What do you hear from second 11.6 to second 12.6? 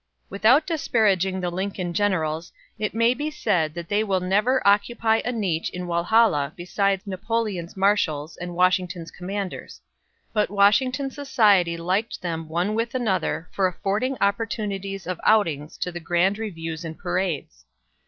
liked them